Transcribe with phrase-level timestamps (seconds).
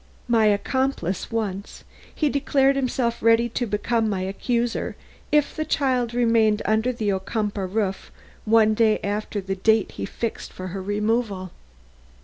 [0.27, 1.83] My accomplice once,
[2.15, 4.95] he declared himself ready to become my accuser
[5.31, 8.11] if the child remained under the Ocumpaugh roof
[8.43, 11.51] one day after the date he fixed for her removal."